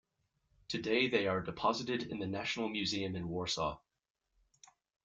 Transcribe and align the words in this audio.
Today 0.67 1.09
they 1.09 1.27
are 1.27 1.41
deposited 1.43 2.01
in 2.01 2.17
the 2.17 2.25
National 2.25 2.67
Museum 2.69 3.15
in 3.15 3.29
Warsaw. 3.29 3.79